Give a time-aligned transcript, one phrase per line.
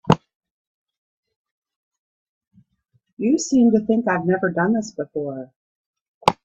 [3.17, 5.51] You seem to think I've never done this before.